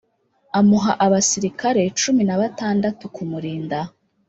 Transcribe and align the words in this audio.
amuha 0.59 0.91
abasirikare 1.05 1.83
cumi 1.99 2.21
na 2.27 2.35
batandatu 2.41 3.03
kumurinda 3.15 3.79